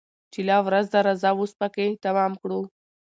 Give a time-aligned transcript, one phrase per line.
[0.31, 2.61] چي لا ورځ ده راځه وس پكښي تمام كړو